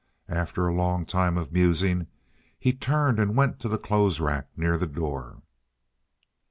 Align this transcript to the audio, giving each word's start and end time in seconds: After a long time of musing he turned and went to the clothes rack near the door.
After 0.33 0.65
a 0.67 0.73
long 0.73 1.05
time 1.05 1.37
of 1.37 1.51
musing 1.51 2.07
he 2.57 2.73
turned 2.73 3.19
and 3.19 3.35
went 3.37 3.59
to 3.59 3.69
the 3.69 3.77
clothes 3.77 4.19
rack 4.19 4.47
near 4.57 4.75
the 4.75 4.87
door. 4.87 5.43